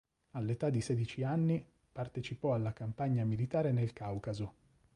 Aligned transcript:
All'età 0.31 0.71
di 0.71 0.81
sedici 0.81 1.23
anni 1.23 1.63
partecipò 1.91 2.55
alla 2.55 2.73
campagna 2.73 3.23
militare 3.23 3.71
nel 3.71 3.93
Caucaso. 3.93 4.53